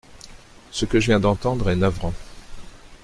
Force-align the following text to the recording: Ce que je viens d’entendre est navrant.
Ce 0.71 0.85
que 0.85 0.99
je 0.99 1.05
viens 1.05 1.19
d’entendre 1.19 1.69
est 1.69 1.75
navrant. 1.75 2.13